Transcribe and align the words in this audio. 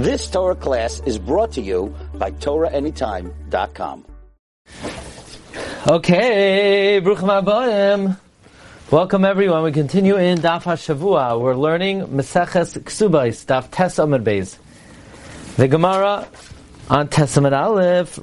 This 0.00 0.30
Torah 0.30 0.54
class 0.54 1.02
is 1.04 1.18
brought 1.18 1.52
to 1.52 1.60
you 1.60 1.94
by 2.14 2.30
TorahAnytime.com. 2.30 4.06
Okay, 5.86 7.00
Bruchim 7.04 7.28
Abayim. 7.28 8.16
Welcome 8.90 9.26
everyone. 9.26 9.62
We 9.62 9.72
continue 9.72 10.16
in 10.16 10.38
Daf 10.38 10.62
HaShavua. 10.62 11.38
We're 11.38 11.54
learning 11.54 12.06
Meseches 12.06 12.78
Ksubais, 12.78 13.44
Daf 13.44 13.70
Tes 13.70 13.96
Amud 13.96 14.24
Beis. 14.24 14.56
The 15.56 15.68
Gemara 15.68 16.26
on 16.88 17.08
Tes 17.08 17.36
Amud 17.36 17.52
Aleph 17.52 18.18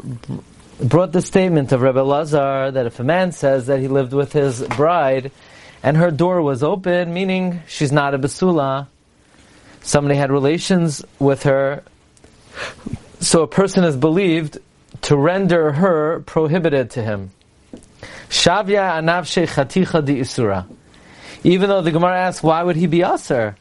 brought 0.80 1.12
the 1.12 1.22
statement 1.22 1.72
of 1.74 1.84
Rebbe 1.84 2.00
Lazar 2.00 2.72
that 2.72 2.88
if 2.88 3.00
a 3.00 3.04
man 3.04 3.32
says 3.32 3.68
that 3.68 3.80
he 3.80 3.88
lived 3.88 4.14
with 4.14 4.34
his 4.34 4.64
bride 4.70 5.32
and 5.84 5.96
her 5.96 6.10
door 6.10 6.42
was 6.42 6.64
open, 6.64 7.14
meaning 7.14 7.62
she's 7.68 7.92
not 7.92 8.16
a 8.16 8.18
basula, 8.18 8.88
somebody 9.82 10.16
had 10.16 10.32
relations 10.32 11.04
with 11.20 11.44
her, 11.44 11.84
so 13.20 13.44
a 13.44 13.48
person 13.48 13.84
is 13.84 13.96
believed 13.96 14.58
to 15.02 15.18
render 15.18 15.72
her 15.72 16.22
prohibited 16.22 16.92
to 16.92 17.04
him. 17.04 17.32
Shavya 18.30 19.00
anavshe 19.00 19.48
chaticha 19.48 20.04
di 20.04 20.20
isura. 20.20 20.66
Even 21.44 21.70
though 21.70 21.82
the 21.82 21.92
Gemara 21.92 22.18
asks, 22.18 22.44
why 22.44 22.62
would 22.62 22.76
he 22.76 22.88
be 22.88 23.04
aser? 23.04 23.56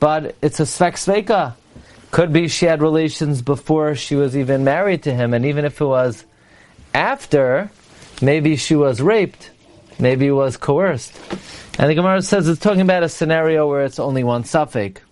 But 0.00 0.36
it's 0.42 0.60
a 0.60 0.64
svek 0.64 0.94
sveka. 0.94 1.54
Could 2.10 2.32
be 2.32 2.48
she 2.48 2.66
had 2.66 2.80
relations 2.80 3.42
before 3.42 3.94
she 3.94 4.14
was 4.14 4.36
even 4.36 4.64
married 4.64 5.02
to 5.02 5.12
him, 5.12 5.34
and 5.34 5.44
even 5.44 5.64
if 5.64 5.80
it 5.80 5.84
was 5.84 6.24
after, 6.94 7.70
maybe 8.22 8.56
she 8.56 8.74
was 8.74 9.02
raped, 9.02 9.50
maybe 9.98 10.30
was 10.30 10.56
coerced. 10.56 11.18
And 11.78 11.90
the 11.90 11.94
Gemara 11.94 12.22
says 12.22 12.48
it's 12.48 12.60
talking 12.60 12.80
about 12.80 13.02
a 13.02 13.08
scenario 13.08 13.68
where 13.68 13.84
it's 13.84 13.98
only 13.98 14.24
one 14.24 14.44
suffix. 14.44 15.02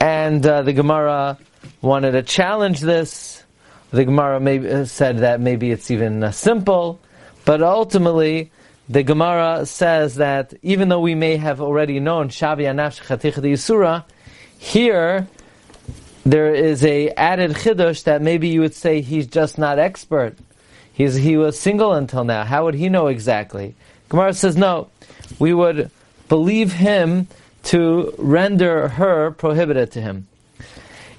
And 0.00 0.46
uh, 0.46 0.62
the 0.62 0.72
Gemara 0.72 1.38
wanted 1.80 2.12
to 2.12 2.22
challenge 2.22 2.80
this. 2.80 3.42
The 3.90 4.04
Gemara 4.04 4.40
maybe 4.40 4.68
uh, 4.68 4.84
said 4.84 5.18
that 5.18 5.40
maybe 5.40 5.70
it's 5.70 5.90
even 5.90 6.22
uh, 6.22 6.32
simple, 6.32 7.00
but 7.44 7.62
ultimately 7.62 8.50
the 8.88 9.02
Gemara 9.02 9.66
says 9.66 10.16
that 10.16 10.54
even 10.62 10.88
though 10.88 11.00
we 11.00 11.14
may 11.14 11.36
have 11.36 11.60
already 11.60 11.98
known 11.98 12.28
Shavi 12.28 12.62
Anafsh 12.62 13.00
Chatich 13.04 13.34
Yisura, 13.34 14.04
here 14.58 15.26
there 16.24 16.54
is 16.54 16.84
a 16.84 17.10
added 17.10 17.52
chiddush 17.52 18.04
that 18.04 18.22
maybe 18.22 18.48
you 18.48 18.60
would 18.60 18.74
say 18.74 19.00
he's 19.00 19.26
just 19.26 19.58
not 19.58 19.78
expert. 19.78 20.36
He's, 20.92 21.14
he 21.14 21.36
was 21.36 21.58
single 21.58 21.92
until 21.92 22.24
now. 22.24 22.44
How 22.44 22.64
would 22.64 22.74
he 22.74 22.88
know 22.88 23.06
exactly? 23.08 23.74
Gemara 24.08 24.34
says 24.34 24.56
no. 24.56 24.88
We 25.38 25.52
would 25.52 25.90
believe 26.28 26.72
him 26.72 27.28
to 27.66 28.14
render 28.18 28.88
her 28.88 29.32
prohibited 29.32 29.92
to 29.92 30.00
him. 30.00 30.28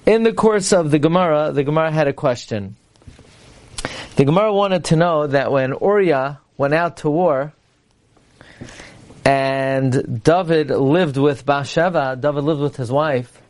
In 0.05 0.23
the 0.23 0.31
course 0.31 0.71
of 0.71 0.91
the 0.91 0.99
Gemara, 0.99 1.51
the 1.51 1.63
Gemara 1.63 1.91
had 1.91 2.07
a 2.07 2.13
question. 2.13 2.75
The 4.15 4.25
Gemara 4.25 4.53
wanted 4.53 4.85
to 4.85 4.95
know 4.95 5.27
that 5.27 5.51
when 5.51 5.75
Uriah 5.81 6.39
went 6.57 6.73
out 6.73 6.97
to 6.97 7.09
war, 7.09 7.51
and 9.25 10.23
David 10.23 10.69
lived 10.69 11.17
with 11.17 11.45
Bathsheba, 11.45 12.17
David 12.19 12.45
lived 12.45 12.61
with 12.61 12.77
his 12.77 12.89
wife. 12.89 13.41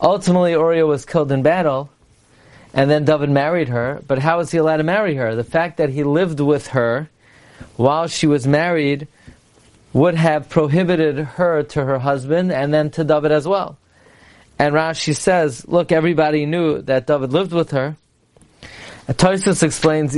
Ultimately, 0.00 0.52
Uriah 0.52 0.86
was 0.86 1.04
killed 1.04 1.30
in 1.30 1.42
battle, 1.42 1.90
and 2.72 2.90
then 2.90 3.04
David 3.04 3.28
married 3.28 3.68
her. 3.68 4.00
But 4.08 4.18
how 4.18 4.38
was 4.38 4.50
he 4.50 4.56
allowed 4.56 4.78
to 4.78 4.84
marry 4.84 5.16
her? 5.16 5.34
The 5.34 5.44
fact 5.44 5.76
that 5.76 5.90
he 5.90 6.02
lived 6.02 6.40
with 6.40 6.68
her 6.68 7.10
while 7.76 8.06
she 8.06 8.26
was 8.26 8.46
married 8.46 9.06
would 9.92 10.14
have 10.14 10.48
prohibited 10.48 11.18
her 11.18 11.62
to 11.62 11.84
her 11.84 11.98
husband 11.98 12.52
and 12.52 12.72
then 12.72 12.90
to 12.90 13.04
David 13.04 13.32
as 13.32 13.46
well. 13.46 13.78
And 14.58 14.74
Rashi 14.74 15.16
says, 15.16 15.66
look, 15.66 15.92
everybody 15.92 16.46
knew 16.46 16.82
that 16.82 17.06
David 17.06 17.32
lived 17.32 17.52
with 17.52 17.72
her. 17.72 17.96
And 19.08 19.62
explains, 19.62 20.16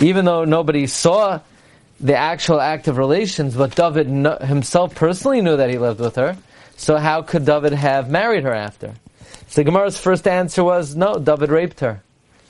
even 0.00 0.24
though 0.24 0.44
nobody 0.44 0.86
saw 0.86 1.40
the 2.00 2.16
actual 2.16 2.60
act 2.60 2.88
of 2.88 2.98
relations, 2.98 3.54
but 3.54 3.74
David 3.76 4.06
himself 4.42 4.94
personally 4.94 5.40
knew 5.40 5.56
that 5.56 5.70
he 5.70 5.78
lived 5.78 6.00
with 6.00 6.16
her, 6.16 6.36
so 6.76 6.96
how 6.96 7.22
could 7.22 7.44
David 7.44 7.72
have 7.72 8.10
married 8.10 8.44
her 8.44 8.54
after? 8.54 8.94
So 9.48 9.62
Gemara's 9.62 9.98
first 9.98 10.26
answer 10.26 10.64
was, 10.64 10.96
no, 10.96 11.18
David 11.18 11.50
raped 11.50 11.80
her. 11.80 12.02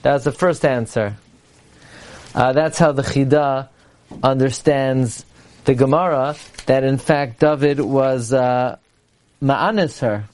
That 0.02 0.14
was 0.14 0.24
the 0.24 0.32
first 0.32 0.64
answer. 0.64 1.16
Uh, 2.34 2.52
that's 2.52 2.78
how 2.78 2.92
the 2.92 3.02
Chida 3.02 3.68
understands 4.22 5.24
the 5.64 5.74
Gemara, 5.74 6.36
that 6.66 6.84
in 6.84 6.98
fact 6.98 7.40
David 7.40 7.80
was 7.80 8.32
uh, 8.32 8.76
ma'anis 9.42 10.00
her. 10.00 10.24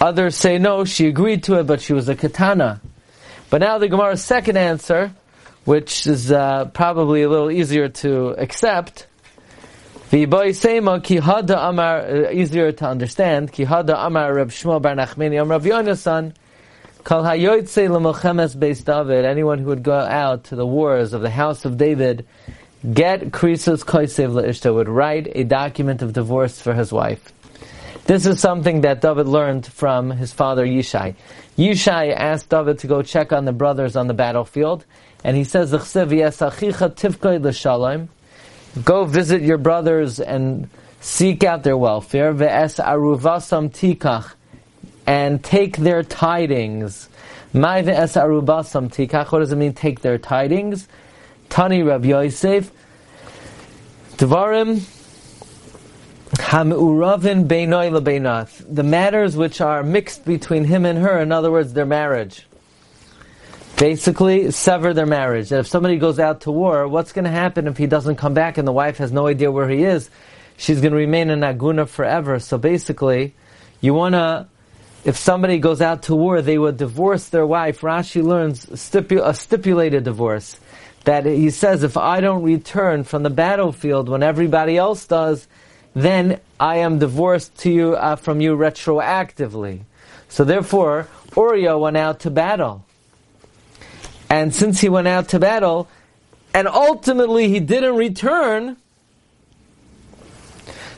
Others 0.00 0.36
say 0.36 0.58
no, 0.58 0.84
she 0.84 1.06
agreed 1.06 1.44
to 1.44 1.58
it, 1.60 1.66
but 1.66 1.80
she 1.80 1.92
was 1.92 2.08
a 2.08 2.14
katana. 2.14 2.80
But 3.50 3.58
now 3.58 3.78
the 3.78 3.88
Gemara's 3.88 4.22
second 4.22 4.56
answer, 4.56 5.12
which 5.64 6.06
is 6.06 6.30
uh, 6.30 6.66
probably 6.66 7.22
a 7.22 7.28
little 7.28 7.50
easier 7.50 7.88
to 7.88 8.28
accept, 8.30 9.06
V'boy 10.10 11.02
ki 11.02 11.18
hada 11.18 11.68
amar, 11.68 12.00
uh, 12.00 12.30
easier 12.30 12.70
to 12.70 12.86
understand, 12.86 13.50
ki 13.50 13.64
hada 13.64 13.94
amar 14.06 14.34
Reb 14.34 14.50
Shmuel 14.50 14.82
bar 14.82 14.94
Nachmani 14.94 15.40
am 15.40 15.50
Rav 15.50 15.64
Yonasan, 15.64 16.34
kal 17.04 17.22
hayoytze 17.22 17.88
l'melchemes 17.88 18.56
beis 18.56 18.84
David, 18.84 19.24
anyone 19.24 19.58
who 19.58 19.66
would 19.66 19.82
go 19.82 19.98
out 19.98 20.44
to 20.44 20.56
the 20.56 20.66
wars 20.66 21.14
of 21.14 21.22
the 21.22 21.30
house 21.30 21.64
of 21.64 21.78
David, 21.78 22.26
get 22.92 23.30
krisus 23.30 23.84
koisev 23.84 24.32
le'ishta, 24.32 24.74
would 24.74 24.88
write 24.88 25.28
a 25.34 25.44
document 25.44 26.02
of 26.02 26.12
divorce 26.12 26.60
for 26.60 26.74
his 26.74 26.92
wife. 26.92 27.32
This 28.06 28.26
is 28.26 28.38
something 28.38 28.82
that 28.82 29.00
David 29.00 29.26
learned 29.26 29.66
from 29.66 30.10
his 30.10 30.30
father 30.30 30.66
Yishai. 30.66 31.14
Yishai 31.56 32.14
asked 32.14 32.50
David 32.50 32.80
to 32.80 32.86
go 32.86 33.00
check 33.00 33.32
on 33.32 33.46
the 33.46 33.52
brothers 33.52 33.96
on 33.96 34.08
the 34.08 34.14
battlefield, 34.14 34.84
and 35.22 35.34
he 35.36 35.44
says, 35.44 35.70
Go 38.84 39.04
visit 39.04 39.42
your 39.42 39.58
brothers 39.58 40.20
and 40.20 40.68
seek 41.00 41.44
out 41.44 41.62
their 41.62 41.78
welfare. 41.78 42.30
And 45.06 45.44
take 45.44 45.76
their 45.76 46.02
tidings. 46.02 47.08
What 47.52 47.84
does 47.84 49.52
it 49.52 49.56
mean, 49.56 49.72
take 49.72 50.00
their 50.00 50.18
tidings? 50.18 50.88
Tani 51.54 51.84
Rabbi 51.84 52.08
Yosef, 52.08 52.68
Dvarim, 54.16 54.80
Hamuravin 56.32 57.46
beinoy 57.46 57.96
lebeinat. 57.96 58.74
The 58.74 58.82
matters 58.82 59.36
which 59.36 59.60
are 59.60 59.84
mixed 59.84 60.24
between 60.24 60.64
him 60.64 60.84
and 60.84 60.98
her, 60.98 61.20
in 61.20 61.30
other 61.30 61.52
words, 61.52 61.72
their 61.72 61.86
marriage. 61.86 62.44
Basically, 63.76 64.50
sever 64.50 64.92
their 64.94 65.06
marriage. 65.06 65.50
That 65.50 65.60
if 65.60 65.68
somebody 65.68 65.96
goes 65.96 66.18
out 66.18 66.40
to 66.40 66.50
war, 66.50 66.88
what's 66.88 67.12
going 67.12 67.24
to 67.24 67.30
happen 67.30 67.68
if 67.68 67.76
he 67.76 67.86
doesn't 67.86 68.16
come 68.16 68.34
back 68.34 68.58
and 68.58 68.66
the 68.66 68.72
wife 68.72 68.96
has 68.96 69.12
no 69.12 69.28
idea 69.28 69.52
where 69.52 69.68
he 69.68 69.84
is? 69.84 70.10
She's 70.56 70.80
going 70.80 70.90
to 70.90 70.98
remain 70.98 71.30
in 71.30 71.38
Aguna 71.38 71.86
forever. 71.86 72.40
So 72.40 72.58
basically, 72.58 73.32
you 73.80 73.94
want 73.94 74.16
to, 74.16 74.48
if 75.04 75.16
somebody 75.16 75.58
goes 75.58 75.80
out 75.80 76.02
to 76.04 76.16
war, 76.16 76.42
they 76.42 76.58
would 76.58 76.78
divorce 76.78 77.28
their 77.28 77.46
wife. 77.46 77.82
Rashi 77.82 78.24
learns 78.24 78.66
stipu- 78.66 79.24
a 79.24 79.34
stipulated 79.34 80.02
divorce. 80.02 80.58
That 81.04 81.26
he 81.26 81.50
says, 81.50 81.82
if 81.82 81.96
I 81.96 82.20
don't 82.20 82.42
return 82.42 83.04
from 83.04 83.22
the 83.22 83.30
battlefield 83.30 84.08
when 84.08 84.22
everybody 84.22 84.76
else 84.76 85.06
does, 85.06 85.46
then 85.94 86.40
I 86.58 86.76
am 86.76 86.98
divorced 86.98 87.58
to 87.58 87.70
you 87.70 87.94
uh, 87.94 88.16
from 88.16 88.40
you 88.40 88.56
retroactively. 88.56 89.82
So 90.28 90.44
therefore, 90.44 91.08
Uriah 91.36 91.78
went 91.78 91.96
out 91.96 92.20
to 92.20 92.30
battle. 92.30 92.84
And 94.30 94.54
since 94.54 94.80
he 94.80 94.88
went 94.88 95.06
out 95.06 95.28
to 95.28 95.38
battle, 95.38 95.88
and 96.54 96.66
ultimately 96.66 97.48
he 97.48 97.60
didn't 97.60 97.96
return, 97.96 98.76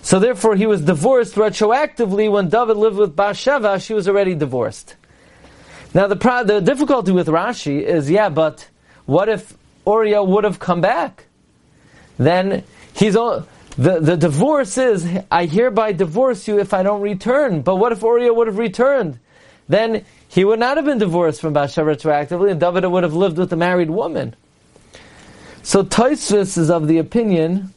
so 0.03 0.19
therefore 0.21 0.55
he 0.55 0.67
was 0.67 0.83
divorced 0.83 1.35
retroactively 1.35 2.31
when 2.31 2.49
David 2.49 2.77
lived 2.77 2.97
with 2.97 3.17
Bathsheba, 3.17 3.81
she 3.81 3.93
was 3.93 4.09
already 4.09 4.35
divorced. 4.35 4.95
Now 5.93 6.07
the, 6.07 6.15
the 6.47 6.61
difficulty 6.61 7.11
with 7.11 7.27
Rashi 7.27 7.83
is, 7.83 8.09
yeah, 8.09 8.29
but 8.29 8.69
what 9.05 9.29
if 9.29 9.55
Uriah 9.87 10.23
would 10.23 10.45
have 10.45 10.59
come 10.59 10.81
back? 10.81 11.27
Then 12.19 12.65
he's 12.95 13.15
all, 13.15 13.47
the, 13.77 14.01
the 14.01 14.17
divorce 14.17 14.79
is, 14.79 15.07
I 15.31 15.47
hereby 15.47 15.93
divorce 15.93 16.49
you 16.49 16.59
if 16.59 16.75
I 16.75 16.83
don't 16.83 17.03
return. 17.03 17.63
But 17.63 17.77
what 17.77 17.93
if 17.93 18.03
Uriah 18.03 18.33
would 18.33 18.47
have 18.47 18.59
returned? 18.59 19.19
Then 19.69 20.05
he 20.29 20.45
would 20.45 20.59
not 20.59 20.77
have 20.77 20.87
been 20.87 20.99
divorced 20.99 21.41
from 21.41 21.53
Bathsheba 21.53 21.95
retroactively, 21.97 22.51
and 22.51 22.61
David 22.61 22.85
would 22.85 23.03
have 23.03 23.15
lived 23.15 23.39
with 23.39 23.53
a 23.53 23.57
married 23.57 23.91
woman. 23.91 24.35
So 25.63 25.83
Tosfos 25.83 26.57
is 26.59 26.71
of 26.71 26.87
the 26.87 26.99
opinion 26.99 27.75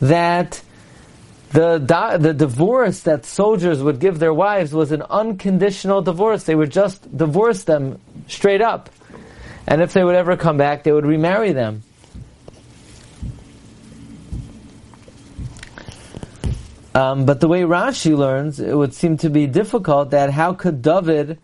that 0.00 0.62
the 1.50 1.78
the 2.20 2.34
divorce 2.34 3.00
that 3.00 3.24
soldiers 3.24 3.82
would 3.82 4.00
give 4.00 4.18
their 4.18 4.34
wives 4.34 4.72
was 4.72 4.92
an 4.92 5.02
unconditional 5.02 6.02
divorce. 6.02 6.44
They 6.44 6.54
would 6.54 6.70
just 6.70 7.16
divorce 7.16 7.64
them 7.64 8.00
straight 8.26 8.60
up, 8.60 8.90
and 9.68 9.82
if 9.82 9.92
they 9.92 10.02
would 10.02 10.14
ever 10.14 10.34
come 10.34 10.56
back, 10.56 10.82
they 10.82 10.92
would 10.92 11.04
remarry 11.04 11.52
them. 11.52 11.82
Um, 16.94 17.26
but 17.26 17.40
the 17.40 17.48
way 17.48 17.60
Rashi 17.62 18.16
learns, 18.16 18.60
it 18.60 18.74
would 18.74 18.94
seem 18.94 19.18
to 19.18 19.28
be 19.28 19.46
difficult 19.46 20.10
that 20.10 20.30
how 20.30 20.54
could 20.54 20.80
David, 20.80 21.38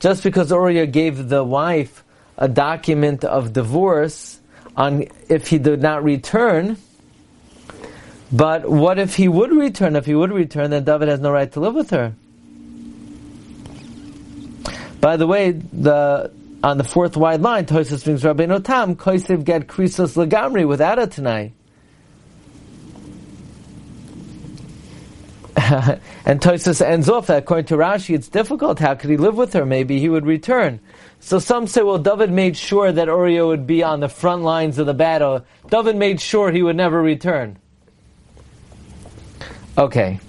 just 0.00 0.22
because 0.22 0.50
Uriah 0.50 0.86
gave 0.86 1.30
the 1.30 1.42
wife 1.42 2.04
a 2.36 2.46
document 2.46 3.24
of 3.24 3.54
divorce 3.54 4.38
on 4.76 5.06
if 5.30 5.48
he 5.48 5.56
did 5.56 5.80
not 5.80 6.04
return, 6.04 6.76
but 8.30 8.68
what 8.68 8.98
if 8.98 9.16
he 9.16 9.28
would 9.28 9.50
return? 9.50 9.96
If 9.96 10.04
he 10.04 10.14
would 10.14 10.30
return, 10.30 10.70
then 10.70 10.84
David 10.84 11.08
has 11.08 11.20
no 11.20 11.32
right 11.32 11.50
to 11.50 11.60
live 11.60 11.74
with 11.74 11.88
her. 11.88 12.12
By 15.00 15.16
the 15.16 15.26
way, 15.26 15.52
the 15.52 16.30
on 16.62 16.78
the 16.78 16.84
fourth 16.84 17.16
wide 17.16 17.40
line, 17.40 17.66
Toisus 17.66 18.04
brings 18.04 18.22
Rabbeinu 18.22 18.64
Tam, 18.64 18.94
Koisiv 18.94 19.44
get 19.44 19.66
Krisos 19.66 20.16
Lagamri 20.16 20.66
without 20.66 20.98
a 20.98 21.06
Tanai. 21.06 21.52
and 26.24 26.40
Toisus 26.40 26.80
ends 26.80 27.08
off 27.08 27.26
that 27.26 27.38
according 27.38 27.66
to 27.66 27.76
Rashi, 27.76 28.14
it's 28.14 28.28
difficult. 28.28 28.78
How 28.78 28.94
could 28.94 29.10
he 29.10 29.16
live 29.16 29.36
with 29.36 29.52
her? 29.54 29.66
Maybe 29.66 29.98
he 29.98 30.08
would 30.08 30.24
return. 30.24 30.80
So 31.20 31.38
some 31.38 31.66
say, 31.66 31.82
well, 31.82 31.98
David 31.98 32.30
made 32.30 32.56
sure 32.56 32.90
that 32.90 33.06
Uriah 33.08 33.46
would 33.46 33.66
be 33.66 33.82
on 33.82 34.00
the 34.00 34.08
front 34.08 34.42
lines 34.42 34.78
of 34.78 34.86
the 34.86 34.94
battle. 34.94 35.44
David 35.68 35.96
made 35.96 36.20
sure 36.20 36.50
he 36.50 36.62
would 36.62 36.76
never 36.76 37.02
return. 37.02 37.58
Okay. 39.76 40.20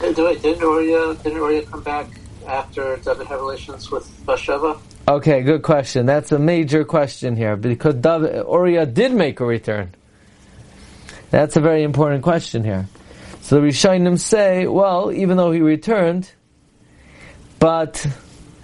Didn't 0.00 0.18
Uriah, 0.60 1.14
didn't 1.14 1.38
Uriah 1.38 1.62
come 1.62 1.82
back 1.82 2.06
after 2.46 2.96
David 2.98 3.26
had 3.26 3.36
relations 3.36 3.90
with 3.90 4.10
Bathsheba? 4.26 4.78
Okay, 5.08 5.42
good 5.42 5.62
question. 5.62 6.04
That's 6.04 6.32
a 6.32 6.38
major 6.38 6.84
question 6.84 7.36
here 7.36 7.54
because 7.54 7.94
Uriah 8.04 8.86
did 8.86 9.12
make 9.12 9.38
a 9.38 9.46
return. 9.46 9.94
That's 11.30 11.54
a 11.54 11.60
very 11.60 11.84
important 11.84 12.24
question 12.24 12.64
here. 12.64 12.88
So 13.40 13.60
the 13.60 13.68
Rishonim 13.68 14.18
say, 14.18 14.66
well, 14.66 15.12
even 15.12 15.36
though 15.36 15.52
he 15.52 15.60
returned, 15.60 16.32
but 17.60 18.04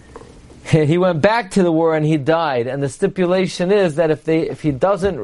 he 0.65 0.99
went 0.99 1.23
back 1.23 1.53
to 1.53 1.63
the 1.63 1.71
war 1.71 1.95
and 1.95 2.05
he 2.05 2.17
died. 2.17 2.67
And 2.67 2.83
the 2.83 2.89
stipulation 2.89 3.71
is 3.71 3.95
that 3.95 4.11
if 4.11 4.25
they, 4.25 4.49
if 4.51 4.63
he 4.63 4.73
doesn't, 4.73 5.21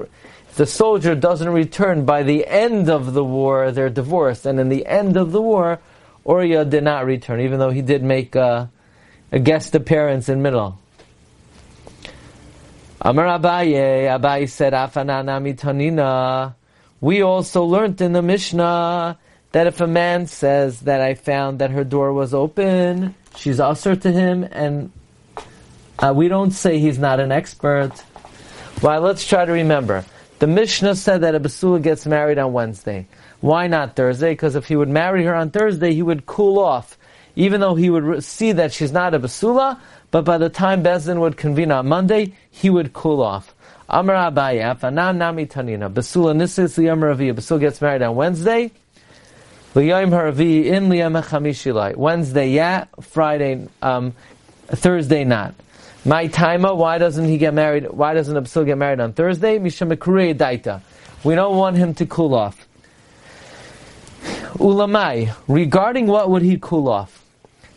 if 0.50 0.54
the 0.54 0.66
soldier 0.66 1.16
doesn't 1.16 1.48
return 1.48 2.04
by 2.04 2.22
the 2.22 2.46
end 2.46 2.88
of 2.88 3.12
the 3.12 3.24
war, 3.24 3.72
they're 3.72 3.90
divorced. 3.90 4.46
And 4.46 4.60
in 4.60 4.68
the 4.68 4.86
end 4.86 5.16
of 5.16 5.32
the 5.32 5.42
war, 5.42 5.80
Uriah 6.24 6.64
did 6.64 6.84
not 6.84 7.06
return, 7.06 7.40
even 7.40 7.58
though 7.58 7.70
he 7.70 7.82
did 7.82 8.04
make 8.04 8.36
a, 8.36 8.70
a 9.32 9.40
guest 9.40 9.74
appearance 9.74 10.28
in 10.28 10.42
middle. 10.42 10.78
Amar 13.00 13.26
Abaye, 13.38 14.08
Abaye 14.08 14.48
said, 14.48 14.72
Afanana 14.72 15.40
mitanina. 15.40 16.54
We 17.00 17.22
also 17.22 17.62
learned 17.62 18.00
in 18.00 18.12
the 18.12 18.22
Mishnah 18.22 19.16
that 19.52 19.66
if 19.68 19.80
a 19.80 19.86
man 19.86 20.26
says 20.26 20.80
that 20.80 21.00
I 21.00 21.14
found 21.14 21.60
that 21.60 21.70
her 21.70 21.84
door 21.84 22.12
was 22.12 22.34
open, 22.34 23.14
she's 23.36 23.60
usher 23.60 23.94
to 23.94 24.10
him, 24.10 24.42
and 24.50 24.90
uh, 26.00 26.12
we 26.14 26.26
don't 26.26 26.50
say 26.50 26.80
he's 26.80 26.98
not 26.98 27.20
an 27.20 27.30
expert. 27.30 27.92
Why? 28.80 28.98
Let's 28.98 29.26
try 29.26 29.44
to 29.44 29.52
remember. 29.52 30.04
The 30.40 30.48
Mishnah 30.48 30.96
said 30.96 31.20
that 31.20 31.36
a 31.36 31.40
basula 31.40 31.80
gets 31.80 32.04
married 32.04 32.38
on 32.38 32.52
Wednesday. 32.52 33.06
Why 33.40 33.68
not 33.68 33.94
Thursday? 33.94 34.32
Because 34.32 34.56
if 34.56 34.66
he 34.66 34.74
would 34.74 34.88
marry 34.88 35.24
her 35.24 35.34
on 35.36 35.50
Thursday, 35.50 35.94
he 35.94 36.02
would 36.02 36.26
cool 36.26 36.58
off. 36.58 36.98
Even 37.36 37.60
though 37.60 37.76
he 37.76 37.90
would 37.90 38.24
see 38.24 38.50
that 38.50 38.72
she's 38.72 38.90
not 38.90 39.14
a 39.14 39.20
basula, 39.20 39.78
but 40.10 40.25
by 40.25 40.38
the 40.38 40.49
time 40.49 40.82
Bezdin 40.82 41.20
would 41.20 41.37
convene 41.37 41.70
on 41.70 41.88
Monday, 41.88 42.34
he 42.50 42.70
would 42.70 42.93
cool 42.93 43.22
off. 43.22 43.55
Amar 43.88 44.31
Abaye, 44.31 44.78
Fanan 44.78 45.16
Nami 45.16 45.46
Tanina, 45.46 45.93
Basula 45.93 46.34
Nisis 46.34 46.78
Liyam 46.78 47.02
Ravi, 47.02 47.32
Basula 47.32 47.60
gets 47.60 47.81
married 47.81 48.02
on 48.02 48.16
Wednesday, 48.16 48.70
Liyam 49.75 50.10
Haravi 50.10 50.64
in 50.64 50.88
Liyam 50.88 51.22
Chamishilai. 51.22 51.96
Wednesday, 51.96 52.50
yeah, 52.50 52.87
Friday, 53.00 53.66
um, 53.82 54.14
Thursday, 54.66 55.25
not. 55.25 55.55
My 56.05 56.26
timer, 56.26 56.75
why 56.75 56.99
doesn't 56.99 57.26
he 57.26 57.38
get 57.38 57.54
married? 57.54 57.90
Why 57.90 58.14
doesn't 58.14 58.37
Absul 58.37 58.64
get 58.64 58.78
married 58.78 59.00
on 59.00 59.12
Thursday? 59.12 59.58
Mishamakure 59.58 60.34
Daita. 60.34 60.81
We 61.25 61.34
don't 61.34 61.56
want 61.56 61.76
him 61.76 61.94
to 61.94 62.06
cool 62.06 62.34
off. 62.34 62.66
Ulamai, 64.54 65.34
regarding 65.49 66.06
what 66.06 66.31
would 66.31 66.43
he 66.43 66.58
cool 66.61 66.88
off? 66.88 67.25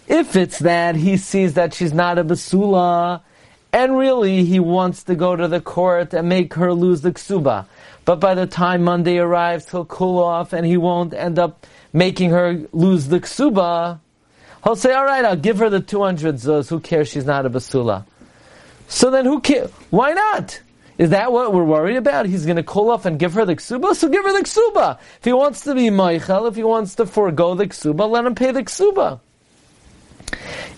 If 0.08 0.36
it's 0.36 0.60
that 0.60 0.96
he 0.96 1.18
sees 1.18 1.54
that 1.54 1.74
she's 1.74 1.94
not 1.94 2.18
a 2.18 2.24
basula, 2.24 3.22
and 3.74 3.98
really 3.98 4.44
he 4.44 4.60
wants 4.60 5.04
to 5.04 5.16
go 5.16 5.36
to 5.36 5.48
the 5.48 5.62
court 5.62 6.14
and 6.14 6.28
make 6.28 6.54
her 6.56 6.74
lose 6.74 7.02
the 7.02 7.12
ksuba, 7.12 7.66
but 8.04 8.20
by 8.20 8.34
the 8.34 8.46
time 8.46 8.84
Monday 8.84 9.18
arrives, 9.20 9.70
he'll 9.70 9.86
cool 9.86 10.20
off 10.20 10.54
and 10.54 10.66
he 10.66 10.76
won't 10.76 11.14
end 11.14 11.40
up 11.40 11.66
making 11.94 12.32
her 12.32 12.62
lose 12.74 13.08
the 13.08 13.20
ksuba. 13.20 14.00
He'll 14.64 14.76
say, 14.76 14.94
"All 14.94 15.06
right, 15.06 15.24
I'll 15.24 15.36
give 15.36 15.60
her 15.60 15.70
the 15.70 15.80
two 15.80 16.02
hundred 16.02 16.36
zuz. 16.36 16.70
Who 16.70 16.80
cares? 16.80 17.08
She's 17.10 17.26
not 17.26 17.46
a 17.46 17.50
basula." 17.50 18.06
So 18.88 19.10
then, 19.10 19.26
who 19.26 19.40
cares? 19.40 19.72
Why 19.90 20.12
not? 20.12 20.60
Is 20.98 21.12
that 21.12 21.32
what 21.32 21.54
we're 21.54 21.64
worried 21.64 21.96
about? 21.96 22.26
He's 22.26 22.46
going 22.46 22.58
to 22.58 22.64
call 22.64 22.92
off 22.92 23.06
and 23.06 23.18
give 23.18 23.34
her 23.34 23.46
the 23.46 23.56
ksuba? 23.56 23.96
So 23.96 24.10
give 24.10 24.24
her 24.24 24.34
the 24.34 24.44
ksuba. 24.44 25.00
If 25.18 25.24
he 25.24 25.34
wants 25.34 25.62
to 25.62 25.74
be 25.74 25.90
mochel, 25.90 26.48
if 26.48 26.56
he 26.56 26.64
wants 26.64 26.96
to 26.96 27.06
forego 27.06 27.56
the 27.56 27.68
ksuba, 27.68 28.08
let 28.10 28.26
him 28.26 28.36
pay 28.36 28.52
the 28.52 28.64
ksuba. 28.64 29.20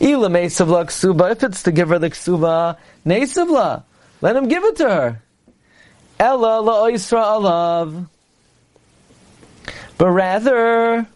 Ila 0.02 0.30
mesavla 0.30 0.86
ksuba, 0.86 1.32
if 1.32 1.44
it's 1.44 1.64
to 1.64 1.72
give 1.72 1.90
her 1.90 2.00
the 2.00 2.10
ksuba, 2.10 2.78
nesavla, 3.06 3.84
let 4.22 4.36
him 4.36 4.48
give 4.48 4.64
it 4.64 4.78
to 4.78 4.90
her. 4.90 5.22
Ella 6.20 6.62
la 6.62 6.84
oisra 6.84 7.24
alav. 7.24 8.08
But 9.98 10.10
rather, 10.10 11.08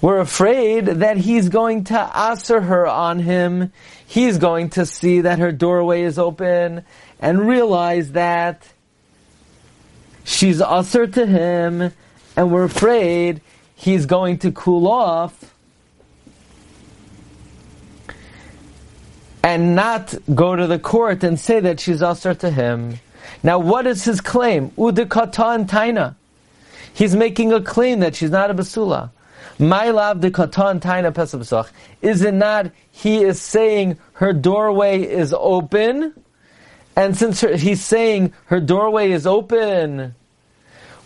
we're 0.00 0.20
afraid 0.20 0.86
that 0.86 1.16
he's 1.16 1.48
going 1.48 1.84
to 1.84 1.98
asser 1.98 2.60
her 2.60 2.86
on 2.86 3.20
him. 3.20 3.72
He's 4.06 4.38
going 4.38 4.70
to 4.70 4.84
see 4.84 5.22
that 5.22 5.38
her 5.38 5.50
doorway 5.50 6.02
is 6.02 6.18
open 6.18 6.84
and 7.20 7.48
realize 7.48 8.12
that 8.12 8.68
she's 10.24 10.60
usher 10.60 11.06
to 11.06 11.26
him, 11.26 11.92
and 12.36 12.52
we're 12.52 12.64
afraid 12.64 13.40
he's 13.74 14.06
going 14.06 14.38
to 14.38 14.52
cool 14.52 14.88
off 14.88 15.53
and 19.44 19.76
not 19.76 20.14
go 20.34 20.56
to 20.56 20.66
the 20.66 20.78
court 20.78 21.22
and 21.22 21.38
say 21.38 21.60
that 21.60 21.78
she's 21.78 22.00
usher 22.00 22.34
to 22.34 22.50
him. 22.50 22.98
Now, 23.42 23.58
what 23.58 23.86
is 23.86 24.02
his 24.02 24.22
claim? 24.22 24.70
Udikata 24.70 25.54
and 25.54 25.68
Taina. 25.68 26.14
He's 26.94 27.14
making 27.14 27.52
a 27.52 27.60
claim 27.60 28.00
that 28.00 28.16
she's 28.16 28.30
not 28.30 28.50
a 28.50 28.54
basula. 28.54 29.10
My 29.58 29.90
love 29.90 30.22
the 30.22 30.30
katan 30.30 30.80
taina 30.80 31.14
pesach. 31.14 31.70
Is 32.00 32.22
it 32.22 32.34
not? 32.34 32.70
He 32.90 33.22
is 33.22 33.40
saying 33.40 33.98
her 34.14 34.32
doorway 34.32 35.02
is 35.02 35.34
open, 35.36 36.14
and 36.96 37.16
since 37.16 37.40
her, 37.42 37.56
he's 37.56 37.84
saying 37.84 38.32
her 38.46 38.60
doorway 38.60 39.10
is 39.10 39.26
open, 39.26 40.14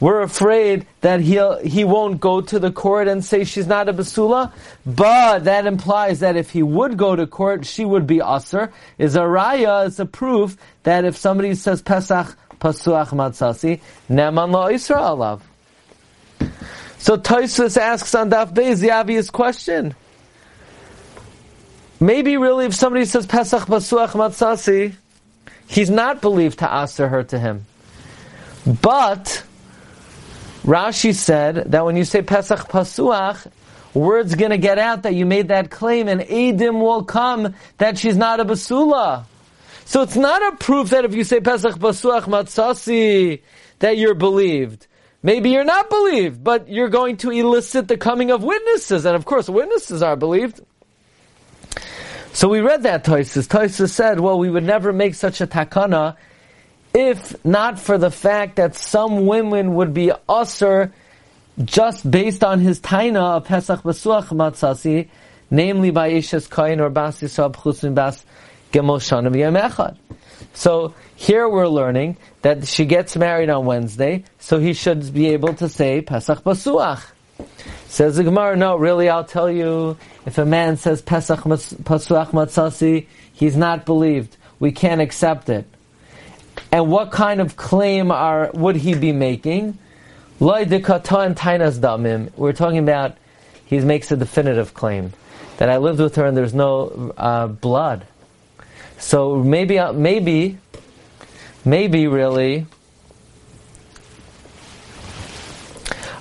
we're 0.01 0.23
afraid 0.23 0.87
that 1.01 1.21
he'll 1.21 1.59
he 1.59 1.85
won't 1.85 2.21
go 2.21 2.41
to 2.41 2.59
the 2.59 2.71
court 2.71 3.09
and 3.09 3.25
say 3.25 3.45
she's 3.45 3.67
not 3.67 3.89
a 3.89 3.93
basula. 3.93 4.53
But 4.87 5.45
that 5.45 5.67
implies 5.67 6.21
that 6.21 6.37
if 6.37 6.51
he 6.51 6.63
would 6.63 6.97
go 6.97 7.17
to 7.17 7.27
court, 7.27 7.67
she 7.67 7.85
would 7.85 8.07
be 8.07 8.21
aser. 8.21 8.73
Is 8.99 9.17
a 9.17 9.21
raya? 9.21 9.87
It's 9.87 9.99
a 9.99 10.07
proof 10.07 10.57
that 10.85 11.05
if 11.05 11.17
somebody 11.17 11.55
says 11.55 11.83
pesach 11.83 12.37
pasuach 12.61 13.09
matzasi 13.09 13.81
neman 14.09 14.53
la 14.53 14.69
alav. 14.69 15.41
So 16.99 17.17
Tosus 17.17 17.77
asks 17.77 18.15
on 18.15 18.31
Daf 18.31 18.53
Beis 18.53 18.81
the 18.81 18.91
obvious 18.91 19.31
question. 19.31 19.95
Maybe 22.01 22.37
really 22.37 22.67
if 22.67 22.75
somebody 22.75 23.05
says 23.05 23.27
Pesach 23.27 23.63
Basuach 23.63 24.11
Matzasi, 24.11 24.95
he's 25.67 25.91
not 25.91 26.21
believed 26.21 26.61
to 26.61 26.73
asser 26.73 27.09
her 27.09 27.25
to 27.25 27.39
him. 27.39 27.67
But 28.83 29.43
Rashi 30.63 31.15
said 31.15 31.73
that 31.73 31.85
when 31.85 31.97
you 31.97 32.05
say 32.05 32.23
Pesach 32.23 32.69
Pasuach, 32.69 33.51
word's 33.95 34.35
going 34.35 34.51
to 34.51 34.59
get 34.59 34.79
out 34.79 35.03
that 35.05 35.15
you 35.15 35.27
made 35.27 35.49
that 35.49 35.71
claim 35.71 36.09
and 36.09 36.21
Adim 36.21 36.81
will 36.81 37.05
come 37.05 37.55
that 37.79 37.99
she's 37.99 38.17
not 38.17 38.41
a 38.41 38.45
Basula. 38.45 39.25
So 39.85 40.03
it's 40.03 40.17
not 40.17 40.53
a 40.53 40.57
proof 40.57 40.91
that 40.91 41.05
if 41.05 41.15
you 41.15 41.25
say 41.25 41.41
Pesach 41.41 41.77
Basuach 41.77 42.25
Matzasi, 42.25 43.41
that 43.79 43.97
you're 43.97 44.15
believed. 44.15 44.87
Maybe 45.23 45.51
you're 45.51 45.65
not 45.65 45.91
believed, 45.91 46.45
but 46.45 46.69
you're 46.69 46.89
going 46.89 47.17
to 47.19 47.31
elicit 47.31 47.89
the 47.89 47.97
coming 47.97 48.31
of 48.31 48.43
witnesses, 48.43 49.05
and 49.05 49.17
of 49.17 49.25
course 49.25 49.49
witnesses 49.49 50.03
are 50.03 50.17
believed. 50.17 50.61
So 52.33 52.49
we 52.49 52.61
read 52.61 52.85
that 52.85 53.05
Toisus. 53.05 53.49
Toisus 53.49 53.91
said, 53.91 54.21
well, 54.21 54.39
we 54.39 54.49
would 54.49 54.63
never 54.63 54.93
make 54.93 55.15
such 55.15 55.41
a 55.41 55.47
takana 55.47 56.17
if 56.99 57.45
not 57.45 57.79
for 57.79 57.97
the 57.97 58.11
fact 58.11 58.57
that 58.57 58.75
some 58.75 59.27
women 59.29 59.77
would 59.77 59.95
be 59.95 60.11
usher 60.29 60.93
just 61.65 62.11
based 62.11 62.43
on 62.43 62.59
his 62.59 62.81
taina 62.81 63.37
of 63.37 63.45
Pesach 63.45 63.83
Basuach 63.83 64.27
Matzasi, 64.31 65.09
namely 65.49 65.93
by 65.93 66.11
Ishes 66.11 66.51
Kain 66.51 66.81
or 66.81 66.91
Bas 66.91 67.21
Yisrael 67.21 67.55
Chutzin 67.55 67.95
Bas 67.95 68.25
Gemol 68.73 68.99
Shana 68.99 69.31
Echad. 69.31 69.97
So 70.55 70.93
here 71.15 71.49
we're 71.49 71.69
learning 71.69 72.17
that 72.43 72.67
she 72.67 72.85
gets 72.85 73.17
married 73.17 73.49
on 73.49 73.65
Wednesday, 73.65 74.25
so 74.41 74.59
he 74.59 74.73
should 74.73 75.15
be 75.15 75.29
able 75.29 75.55
to 75.55 75.69
say 75.69 76.01
Pesach 76.01 76.43
Basuach. 76.43 77.05
Says 77.87 78.17
the 78.17 78.25
Gemara, 78.25 78.57
no, 78.57 78.75
really, 78.75 79.09
I'll 79.09 79.25
tell 79.25 79.49
you, 79.49 79.97
if 80.27 80.37
a 80.39 80.45
man 80.45 80.77
says 80.77 81.01
Pesach 81.01 81.41
Pasuach 81.41 82.31
Matzasi, 82.33 83.07
he's 83.33 83.57
not 83.57 83.87
believed. 83.87 84.37
We 84.59 84.73
can't 84.73 85.01
accept 85.01 85.49
it. 85.49 85.65
And 86.71 86.91
what 86.91 87.11
kind 87.11 87.41
of 87.41 87.57
claim 87.57 88.11
are 88.11 88.51
would 88.53 88.77
he 88.77 88.95
be 88.95 89.13
making? 89.13 89.79
We're 90.39 90.67
talking 92.53 92.79
about 92.79 93.17
he 93.65 93.81
makes 93.81 94.13
a 94.13 94.17
definitive 94.17 94.75
claim 94.75 95.13
that 95.57 95.69
I 95.69 95.79
lived 95.79 96.01
with 96.01 96.17
her 96.17 96.27
and 96.27 96.37
there's 96.37 96.55
no 96.55 97.13
uh, 97.17 97.49
blood. 97.49 98.07
So 98.99 99.37
maybe, 99.37 99.79
uh, 99.79 99.93
maybe, 99.93 100.59
maybe 101.65 102.07
really, 102.07 102.67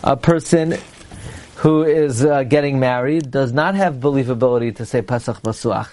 a 0.03 0.15
person 0.15 0.77
who 1.57 1.83
is 1.83 2.23
uh, 2.23 2.43
getting 2.43 2.79
married 2.79 3.31
does 3.31 3.51
not 3.51 3.75
have 3.75 3.95
believability 3.95 4.75
to 4.75 4.85
say 4.85 5.01
Pesach 5.01 5.41
Basuach. 5.41 5.89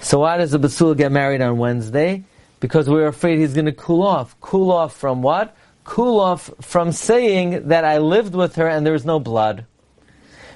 So 0.00 0.20
why 0.20 0.36
does 0.36 0.50
the 0.50 0.58
Basul 0.58 0.96
get 0.96 1.12
married 1.12 1.40
on 1.40 1.58
Wednesday? 1.58 2.24
Because 2.62 2.88
we're 2.88 3.08
afraid 3.08 3.40
he's 3.40 3.54
going 3.54 3.66
to 3.66 3.72
cool 3.72 4.04
off. 4.04 4.36
Cool 4.40 4.70
off 4.70 4.94
from 4.94 5.20
what? 5.20 5.56
Cool 5.82 6.20
off 6.20 6.48
from 6.60 6.92
saying 6.92 7.66
that 7.70 7.84
I 7.84 7.98
lived 7.98 8.36
with 8.36 8.54
her 8.54 8.68
and 8.68 8.86
there 8.86 8.92
was 8.92 9.04
no 9.04 9.18
blood. 9.18 9.66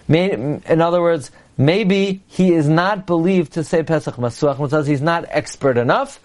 In 0.09 0.81
other 0.81 1.03
words, 1.03 1.33
maybe 1.59 2.23
he 2.29 2.53
is 2.53 2.69
not 2.69 3.09
believed 3.09 3.55
to 3.55 3.65
say 3.65 3.83
Pesach 3.83 4.15
Pasuach 4.15 4.87
he's 4.87 5.03
not 5.03 5.25
expert 5.31 5.77
enough. 5.77 6.21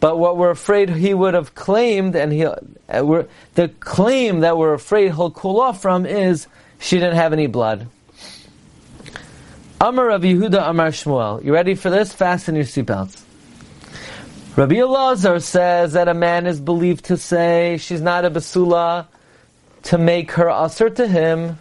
But 0.00 0.18
what 0.18 0.36
we're 0.36 0.50
afraid 0.50 0.90
he 0.90 1.14
would 1.14 1.32
have 1.32 1.54
claimed, 1.54 2.14
and 2.14 2.30
he, 2.30 2.44
uh, 2.44 2.58
the 3.54 3.68
claim 3.80 4.40
that 4.40 4.58
we're 4.58 4.74
afraid 4.74 5.14
he'll 5.14 5.30
cool 5.30 5.60
off 5.62 5.80
from 5.80 6.04
is 6.04 6.46
she 6.78 6.96
didn't 6.96 7.14
have 7.14 7.32
any 7.32 7.46
blood. 7.46 7.86
Amar 9.80 10.08
Rabbi 10.08 10.34
Yehuda 10.34 10.68
Amar 10.68 10.88
Shmuel. 10.88 11.42
You 11.42 11.54
ready 11.54 11.74
for 11.74 11.88
this? 11.88 12.12
Fasten 12.12 12.54
your 12.54 12.64
seatbelts. 12.64 13.21
Rabbi 14.54 14.74
Elazar 14.74 15.40
says 15.40 15.94
that 15.94 16.08
a 16.08 16.14
man 16.14 16.46
is 16.46 16.60
believed 16.60 17.06
to 17.06 17.16
say 17.16 17.78
she's 17.78 18.02
not 18.02 18.26
a 18.26 18.30
basula 18.30 19.06
to 19.84 19.96
make 19.96 20.32
her 20.32 20.50
usher 20.50 20.90
to 20.90 21.08
him, 21.08 21.58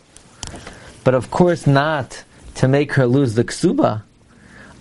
but 1.06 1.16
of 1.16 1.32
course 1.32 1.66
not 1.66 2.22
to 2.56 2.68
make 2.68 2.92
her 2.94 3.08
lose 3.08 3.36
the 3.36 3.46
ksuba. 3.46 4.04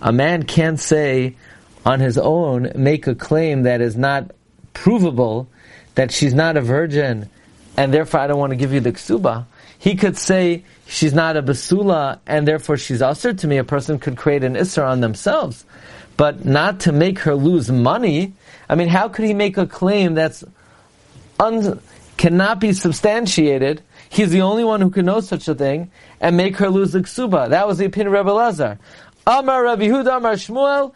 A 0.01 0.11
man 0.11 0.43
can't 0.43 0.77
say 0.77 1.37
on 1.85 2.01
his 2.01 2.17
own, 2.17 2.73
make 2.75 3.07
a 3.07 3.15
claim 3.15 3.63
that 3.63 3.79
is 3.79 3.95
not 3.95 4.31
provable, 4.73 5.47
that 5.95 6.11
she's 6.11 6.33
not 6.33 6.57
a 6.57 6.61
virgin, 6.61 7.29
and 7.77 7.93
therefore 7.93 8.19
I 8.19 8.27
don't 8.27 8.39
want 8.39 8.51
to 8.51 8.57
give 8.57 8.73
you 8.73 8.81
the 8.81 8.91
ksuba. 8.91 9.45
He 9.79 9.95
could 9.95 10.17
say 10.17 10.65
she's 10.85 11.13
not 11.13 11.37
a 11.37 11.41
basula 11.41 12.19
and 12.27 12.45
therefore 12.45 12.75
she's 12.75 13.01
usher 13.01 13.33
to 13.33 13.47
me. 13.47 13.57
A 13.57 13.63
person 13.63 13.99
could 13.99 14.17
create 14.17 14.43
an 14.43 14.55
isser 14.55 14.85
on 14.85 14.99
themselves, 14.99 15.63
but 16.21 16.45
not 16.45 16.81
to 16.81 16.91
make 16.91 17.17
her 17.17 17.33
lose 17.33 17.71
money. 17.71 18.31
I 18.69 18.75
mean, 18.75 18.89
how 18.89 19.09
could 19.09 19.25
he 19.25 19.33
make 19.33 19.57
a 19.57 19.65
claim 19.65 20.13
that's 20.13 20.43
un- 21.39 21.81
cannot 22.15 22.59
be 22.59 22.73
substantiated? 22.73 23.81
He's 24.07 24.29
the 24.29 24.43
only 24.43 24.63
one 24.63 24.81
who 24.81 24.91
can 24.91 25.07
know 25.07 25.21
such 25.21 25.47
a 25.47 25.55
thing 25.55 25.89
and 26.19 26.37
make 26.37 26.57
her 26.57 26.69
lose 26.69 26.91
the 26.91 26.99
ksuba. 26.99 27.49
That 27.49 27.65
was 27.67 27.79
the 27.79 27.85
opinion 27.85 28.09
of 28.09 28.13
Rabbi 28.13 28.29
Lazar. 28.29 28.77
Amar 29.25 29.63
Rabbi 29.63 29.87
Huda 29.87 30.17
Amar 30.17 30.33
Shmuel. 30.33 30.93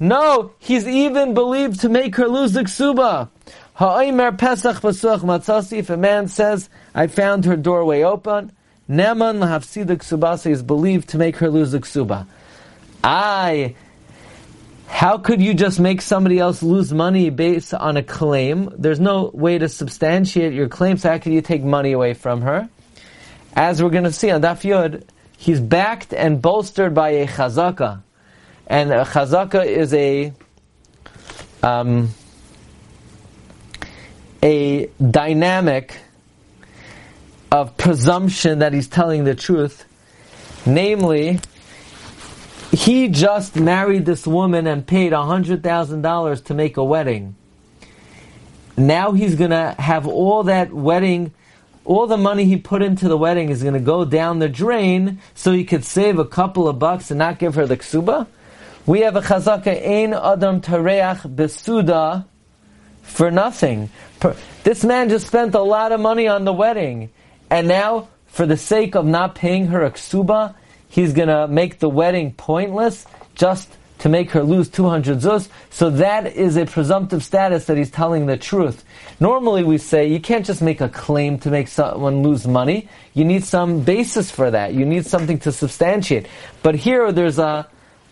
No, 0.00 0.50
he's 0.58 0.88
even 0.88 1.34
believed 1.34 1.82
to 1.82 1.88
make 1.88 2.16
her 2.16 2.26
lose 2.26 2.54
the 2.54 2.62
ksuba. 2.62 3.28
Ha'omer 3.74 4.32
Pesach 4.32 4.78
Pasuach 4.78 5.20
Matzasi, 5.20 5.78
if 5.78 5.88
a 5.88 5.96
man 5.96 6.26
says, 6.26 6.68
I 6.96 7.06
found 7.06 7.44
her 7.44 7.56
doorway 7.56 8.02
open, 8.02 8.50
Neman 8.90 9.38
Lahafsida 9.38 9.96
Ksubasa 9.98 10.50
is 10.50 10.64
believed 10.64 11.10
to 11.10 11.18
make 11.18 11.36
her 11.36 11.48
lose 11.48 11.70
the 11.70 11.78
ksuba. 11.78 12.26
I, 13.04 13.76
how 14.86 15.18
could 15.18 15.40
you 15.40 15.54
just 15.54 15.80
make 15.80 16.00
somebody 16.02 16.38
else 16.38 16.62
lose 16.62 16.92
money 16.92 17.30
based 17.30 17.74
on 17.74 17.96
a 17.96 18.02
claim? 18.02 18.70
There's 18.76 19.00
no 19.00 19.30
way 19.32 19.58
to 19.58 19.68
substantiate 19.68 20.52
your 20.52 20.68
claim, 20.68 20.96
so 20.96 21.10
how 21.10 21.18
could 21.18 21.32
you 21.32 21.42
take 21.42 21.62
money 21.62 21.92
away 21.92 22.14
from 22.14 22.42
her? 22.42 22.68
As 23.54 23.82
we're 23.82 23.90
going 23.90 24.04
to 24.04 24.12
see 24.12 24.30
on 24.30 24.42
Daf 24.42 24.64
Yod, 24.64 25.04
he's 25.36 25.60
backed 25.60 26.12
and 26.12 26.40
bolstered 26.40 26.94
by 26.94 27.10
a 27.10 27.26
chazaka. 27.26 28.02
And 28.66 28.92
a 28.92 29.04
chazaka 29.04 29.64
is 29.64 29.92
a 29.94 30.32
um, 31.62 32.10
a 34.42 34.90
dynamic 35.10 35.98
of 37.50 37.76
presumption 37.76 38.58
that 38.58 38.72
he's 38.72 38.88
telling 38.88 39.24
the 39.24 39.34
truth. 39.34 39.84
Namely, 40.66 41.40
he 42.74 43.08
just 43.08 43.56
married 43.56 44.04
this 44.04 44.26
woman 44.26 44.66
and 44.66 44.86
paid 44.86 45.12
$100,000 45.12 46.44
to 46.44 46.54
make 46.54 46.76
a 46.76 46.84
wedding. 46.84 47.36
Now 48.76 49.12
he's 49.12 49.36
going 49.36 49.50
to 49.50 49.76
have 49.78 50.06
all 50.08 50.42
that 50.44 50.72
wedding, 50.72 51.32
all 51.84 52.06
the 52.06 52.16
money 52.16 52.44
he 52.46 52.56
put 52.56 52.82
into 52.82 53.08
the 53.08 53.16
wedding 53.16 53.50
is 53.50 53.62
going 53.62 53.74
to 53.74 53.80
go 53.80 54.04
down 54.04 54.40
the 54.40 54.48
drain 54.48 55.20
so 55.34 55.52
he 55.52 55.64
could 55.64 55.84
save 55.84 56.18
a 56.18 56.24
couple 56.24 56.66
of 56.66 56.78
bucks 56.78 57.10
and 57.10 57.18
not 57.18 57.38
give 57.38 57.54
her 57.54 57.66
the 57.66 57.76
ksuba. 57.76 58.26
We 58.86 59.00
have 59.00 59.16
a 59.16 59.20
chazaka, 59.20 59.68
ein 59.68 60.12
adam 60.12 60.60
tareach 60.60 61.20
besuda, 61.34 62.26
for 63.02 63.30
nothing. 63.30 63.90
This 64.64 64.82
man 64.84 65.08
just 65.10 65.26
spent 65.26 65.54
a 65.54 65.62
lot 65.62 65.92
of 65.92 66.00
money 66.00 66.26
on 66.26 66.44
the 66.44 66.52
wedding, 66.52 67.10
and 67.50 67.68
now, 67.68 68.08
for 68.26 68.46
the 68.46 68.56
sake 68.56 68.96
of 68.96 69.06
not 69.06 69.34
paying 69.34 69.66
her 69.68 69.84
a 69.84 69.90
ksuba, 69.90 70.54
he's 70.94 71.12
going 71.12 71.26
to 71.26 71.48
make 71.48 71.80
the 71.80 71.88
wedding 71.88 72.32
pointless 72.34 73.04
just 73.34 73.68
to 73.98 74.08
make 74.08 74.30
her 74.30 74.44
lose 74.44 74.68
200 74.68 75.18
zuz. 75.18 75.48
So 75.70 75.90
that 75.90 76.26
is 76.28 76.56
a 76.56 76.66
presumptive 76.66 77.24
status 77.24 77.64
that 77.64 77.76
he's 77.76 77.90
telling 77.90 78.26
the 78.26 78.36
truth. 78.36 78.84
Normally 79.18 79.64
we 79.64 79.78
say 79.78 80.06
you 80.06 80.20
can't 80.20 80.46
just 80.46 80.62
make 80.62 80.80
a 80.80 80.88
claim 80.88 81.38
to 81.40 81.50
make 81.50 81.66
someone 81.66 82.22
lose 82.22 82.46
money. 82.46 82.88
You 83.12 83.24
need 83.24 83.42
some 83.42 83.80
basis 83.80 84.30
for 84.30 84.52
that. 84.52 84.74
You 84.74 84.84
need 84.84 85.04
something 85.04 85.40
to 85.40 85.50
substantiate. 85.50 86.28
But 86.62 86.76
here 86.76 87.10
there's 87.10 87.40
a, 87.40 87.66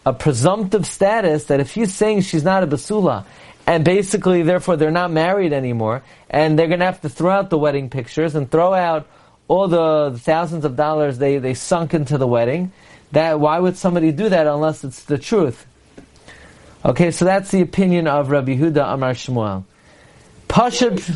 a 0.05 0.13
presumptive 0.13 0.85
status 0.85 1.45
that 1.45 1.61
if 1.61 1.71
he's 1.71 1.95
saying 1.95 2.23
she's 2.23 2.43
not 2.43 2.65
a 2.65 2.67
basula, 2.67 3.27
and 3.65 3.85
basically, 3.85 4.43
therefore, 4.43 4.77
they're 4.77 4.91
not 4.91 5.13
married 5.13 5.53
anymore, 5.53 6.03
and 6.29 6.59
they're 6.59 6.67
to 6.67 6.85
have 6.85 7.01
to 7.03 7.09
throw 7.09 7.31
out 7.31 7.49
the 7.49 7.59
wedding 7.59 7.91
pictures 7.91 8.35
and 8.35 8.51
throw 8.51 8.75
out 8.75 9.07
all 9.53 9.69
the 9.69 10.19
thousands 10.19 10.65
of 10.65 10.77
dollars 10.77 11.19
they, 11.19 11.37
they 11.37 11.53
sunk 11.53 11.93
into 11.93 12.17
the 12.17 12.27
wedding. 12.27 12.73
That 13.13 13.39
why 13.39 13.59
would 13.59 13.77
somebody 13.77 14.11
do 14.11 14.31
that 14.31 14.47
unless 14.47 14.83
it's 14.83 15.05
the 15.05 15.19
truth? 15.19 15.67
Okay, 16.87 17.11
so 17.11 17.27
that's 17.27 17.51
the 17.51 17.61
opinion 17.61 18.07
of 18.07 18.31
Rabbi 18.31 18.57
Huda 18.57 18.95
Amar 18.95 19.13
Shmuel. 19.13 19.65
Pasha. 20.49 20.89
Does, 20.89 21.07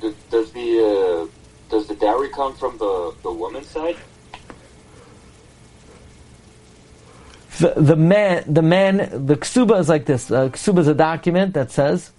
does, 0.00 0.14
does, 0.30 0.52
the 0.52 1.28
uh, 1.28 1.70
does 1.70 1.88
the 1.88 1.96
dowry 1.96 2.28
come 2.30 2.54
from 2.54 2.78
the 2.78 3.14
the 3.24 3.32
woman's 3.32 3.66
side? 3.66 3.96
the, 7.58 7.74
the 7.76 7.96
man, 7.96 8.44
the 8.46 8.62
man, 8.62 9.26
the 9.26 9.36
ksuba 9.36 9.80
is 9.80 9.88
like 9.88 10.06
this. 10.06 10.30
Uh, 10.30 10.50
ksuba 10.50 10.78
is 10.78 10.88
a 10.88 10.94
document 10.94 11.54
that 11.54 11.72
says 11.72 12.12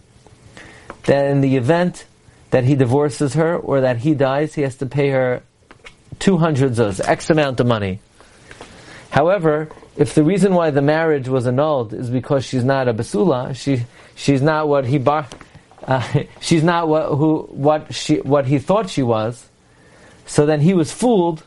that 1.05 1.25
in 1.27 1.39
the 1.39 1.55
event 1.55 2.05
that 2.51 2.65
he 2.65 2.75
divorces 2.75 3.33
her 3.35 3.55
or 3.55 3.79
that 3.79 3.99
he 3.99 4.13
dies, 4.13 4.55
he 4.55 4.61
has 4.61 4.75
to 4.75 4.85
pay 4.85 5.09
her 5.09 5.41
200 6.23 6.71
zuz, 6.71 7.05
X 7.05 7.29
amount 7.29 7.59
of 7.59 7.67
money. 7.67 7.99
However, 9.09 9.67
if 9.97 10.15
the 10.15 10.23
reason 10.23 10.53
why 10.53 10.71
the 10.71 10.81
marriage 10.81 11.27
was 11.27 11.45
annulled 11.45 11.93
is 11.93 12.09
because 12.09 12.45
she's 12.45 12.63
not 12.63 12.87
a 12.87 12.93
basula, 12.93 13.53
she, 13.53 13.83
she's 14.15 14.41
not 14.41 14.69
what 14.69 14.85
he 14.85 14.99
bar, 14.99 15.27
uh, 15.83 16.23
she's 16.39 16.63
not 16.63 16.87
what, 16.87 17.09
who, 17.09 17.41
what 17.51 17.93
she, 17.93 18.21
what 18.21 18.45
he 18.45 18.57
thought 18.57 18.89
she 18.89 19.03
was, 19.03 19.49
so 20.25 20.45
then 20.45 20.61
he 20.61 20.73
was 20.73 20.93
fooled, 20.93 21.43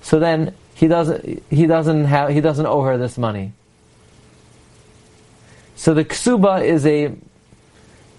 so 0.00 0.18
then 0.18 0.54
he 0.74 0.88
doesn't 0.88 1.42
he 1.50 1.66
doesn't 1.66 2.06
have 2.06 2.30
he 2.30 2.40
doesn't 2.40 2.64
owe 2.64 2.82
her 2.84 2.96
this 2.96 3.18
money. 3.18 3.52
So 5.74 5.92
the 5.92 6.06
ksuba 6.06 6.64
is 6.64 6.86
a 6.86 7.12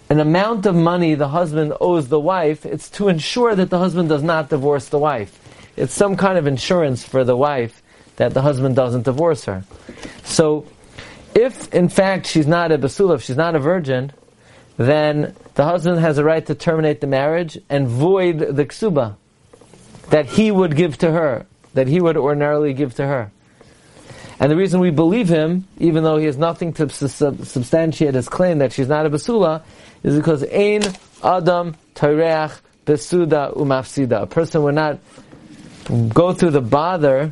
an 0.09 0.19
amount 0.19 0.67
of 0.67 0.75
money 0.75 1.15
the 1.15 1.29
husband 1.29 1.73
owes 1.81 2.09
the 2.09 2.19
wife. 2.19 2.67
It's 2.67 2.87
to 2.91 3.07
ensure 3.07 3.55
that 3.55 3.71
the 3.71 3.79
husband 3.79 4.09
does 4.09 4.21
not 4.21 4.49
divorce 4.49 4.89
the 4.89 4.99
wife. 4.99 5.46
It's 5.77 5.93
some 5.93 6.17
kind 6.17 6.37
of 6.37 6.47
insurance 6.47 7.03
for 7.03 7.23
the 7.23 7.37
wife 7.37 7.81
that 8.17 8.33
the 8.33 8.41
husband 8.41 8.75
doesn't 8.75 9.03
divorce 9.03 9.45
her. 9.45 9.63
So, 10.23 10.65
if 11.35 11.73
in 11.73 11.87
fact 11.87 12.25
she's 12.25 12.47
not 12.47 12.71
a 12.71 12.77
basula, 12.77 13.15
if 13.15 13.23
she's 13.23 13.37
not 13.37 13.55
a 13.55 13.59
virgin, 13.59 14.11
then 14.77 15.35
the 15.55 15.63
husband 15.63 15.99
has 15.99 16.17
a 16.17 16.23
right 16.23 16.45
to 16.47 16.55
terminate 16.55 16.99
the 16.99 17.07
marriage 17.07 17.57
and 17.69 17.87
void 17.87 18.39
the 18.39 18.65
ksuba 18.65 19.15
that 20.09 20.25
he 20.25 20.51
would 20.51 20.75
give 20.75 20.97
to 20.99 21.11
her 21.11 21.45
that 21.77 21.87
he 21.87 22.01
would 22.01 22.17
ordinarily 22.17 22.73
give 22.73 22.95
to 22.95 23.05
her. 23.05 23.31
And 24.39 24.51
the 24.51 24.55
reason 24.55 24.79
we 24.79 24.89
believe 24.89 25.29
him, 25.29 25.67
even 25.77 26.03
though 26.03 26.17
he 26.17 26.25
has 26.25 26.37
nothing 26.37 26.73
to 26.73 26.89
substantiate 26.89 28.15
his 28.15 28.27
claim 28.29 28.59
that 28.59 28.73
she's 28.73 28.87
not 28.87 29.05
a 29.05 29.09
basula, 29.09 29.63
is 30.03 30.15
because 30.15 30.43
ein 30.43 30.81
adam 31.23 31.75
toreach 31.93 32.59
besuda 32.85 33.55
umafsida. 33.55 34.23
A 34.23 34.27
person 34.27 34.63
would 34.63 34.75
not 34.75 34.99
go 36.13 36.33
through 36.33 36.51
the 36.51 36.61
bother 36.61 37.31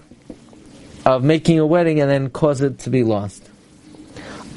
of 1.05 1.23
making 1.23 1.59
a 1.59 1.65
wedding 1.65 1.99
and 1.99 2.09
then 2.09 2.29
cause 2.29 2.61
it 2.61 2.79
to 2.79 2.89
be 2.89 3.03
lost. 3.03 3.49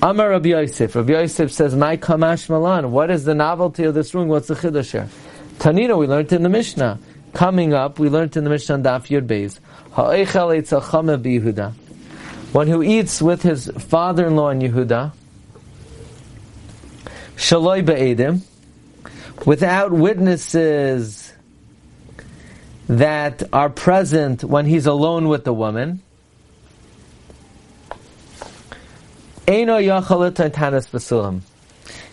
Amar 0.01 0.31
Rabbi 0.31 0.51
Yosef. 0.51 0.95
Rabbi 0.95 1.13
Yosef 1.13 1.53
says, 1.53 1.75
"My 1.75 1.97
kamash 1.97 2.49
malan. 2.49 2.93
What 2.93 3.11
is 3.11 3.25
the 3.25 3.35
novelty 3.35 3.85
of 3.85 3.95
this 3.95 4.15
ring? 4.15 4.29
What's 4.29 4.47
the 4.47 4.55
chiddush 4.55 4.93
here?" 4.93 5.09
Tanina, 5.59 5.99
we 5.99 6.07
learned 6.07 6.33
in 6.33 6.45
the 6.45 6.49
Mishnah. 6.49 7.01
Coming 7.33 7.75
up, 7.75 7.99
we 7.99 8.09
learned 8.09 8.37
in 8.37 8.45
the 8.45 8.51
Mishnah 8.51 8.79
Daf 8.79 9.09
Yud 9.09 9.27
Beis. 9.27 9.59
Ha'echel 9.93 10.57
eitzachame 10.57 11.19
Yehuda. 11.21 11.73
One 12.53 12.69
who 12.69 12.83
eats 12.83 13.21
with 13.21 13.43
his 13.43 13.69
father-in-law 13.77 14.51
in 14.51 14.61
Yehuda, 14.61 15.13
shaloi 17.37 17.85
be'edim, 17.85 18.43
without 19.45 19.93
witnesses 19.93 21.18
that 22.89 23.43
are 23.53 23.69
present 23.69 24.43
when 24.43 24.67
he's 24.67 24.87
alone 24.87 25.29
with 25.29 25.45
the 25.45 25.53
woman. 25.53 26.01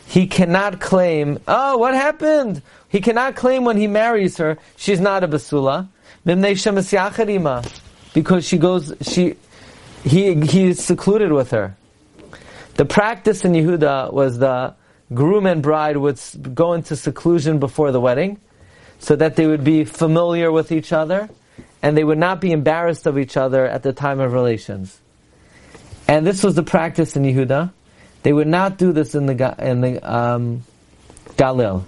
He 0.08 0.28
cannot 0.28 0.80
claim, 0.80 1.40
oh, 1.48 1.78
what 1.78 1.94
happened? 1.94 2.62
He 2.90 3.02
cannot 3.02 3.36
claim 3.36 3.66
when 3.66 3.78
he 3.78 3.88
marries 3.88 4.38
her, 4.38 4.58
she's 4.76 5.00
not 5.00 5.24
a 5.24 5.28
basula. 5.28 5.88
Because 8.14 8.48
she 8.48 8.58
goes, 8.58 8.94
she, 9.02 9.36
he, 10.04 10.36
he's 10.36 10.84
secluded 10.84 11.32
with 11.32 11.52
her. 11.52 11.76
The 12.76 12.86
practice 12.86 13.44
in 13.46 13.54
Yehuda 13.54 14.12
was 14.14 14.40
the 14.40 14.74
groom 15.14 15.46
and 15.46 15.62
bride 15.62 15.98
would 15.98 16.20
go 16.54 16.74
into 16.74 16.96
seclusion 16.96 17.60
before 17.60 17.92
the 17.92 18.00
wedding, 18.00 18.40
so 19.00 19.16
that 19.16 19.36
they 19.36 19.48
would 19.48 19.64
be 19.64 19.86
familiar 19.86 20.52
with 20.52 20.72
each 20.72 20.92
other, 20.94 21.30
and 21.82 21.96
they 21.96 22.04
would 22.04 22.18
not 22.18 22.42
be 22.42 22.52
embarrassed 22.52 23.06
of 23.06 23.18
each 23.18 23.38
other 23.38 23.66
at 23.66 23.84
the 23.84 23.94
time 23.94 24.20
of 24.20 24.34
relations. 24.34 25.00
And 26.08 26.26
this 26.26 26.44
was 26.44 26.56
the 26.56 26.64
practice 26.64 27.16
in 27.16 27.24
Yehuda. 27.24 27.72
They 28.24 28.34
would 28.34 28.48
not 28.48 28.78
do 28.78 28.92
this 28.92 29.16
in 29.16 29.26
the 29.26 29.56
in 29.60 29.82
the 29.82 30.02
um, 30.02 30.64
Galil. 31.38 31.84